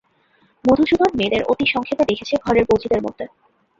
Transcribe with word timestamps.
মধুসূদন 0.65 1.09
মেয়েদের 1.15 1.41
অতি 1.43 1.65
সংক্ষেপে 1.65 2.03
দেখেছে 2.05 2.35
ঘরের 2.45 2.65
বউঝিদের 2.65 3.01
মধ্যে। 3.01 3.25